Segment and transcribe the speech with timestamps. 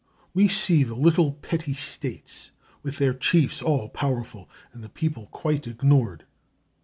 [0.33, 5.67] We see the little, petty states, with their chiefs all powerful, and the people quite
[5.67, 6.25] ignored.